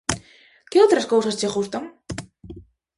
Que 0.69 0.81
outras 0.83 1.09
cousas 1.11 1.37
che 1.39 1.49
gustan? 1.55 1.83